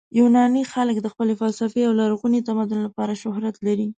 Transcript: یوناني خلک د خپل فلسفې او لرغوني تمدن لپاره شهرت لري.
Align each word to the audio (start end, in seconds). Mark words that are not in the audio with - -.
یوناني 0.19 0.63
خلک 0.73 0.95
د 1.01 1.07
خپل 1.13 1.27
فلسفې 1.41 1.81
او 1.87 1.93
لرغوني 2.01 2.39
تمدن 2.49 2.79
لپاره 2.87 3.19
شهرت 3.23 3.55
لري. 3.65 3.87